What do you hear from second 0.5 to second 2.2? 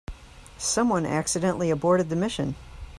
Someone accidentally aborted the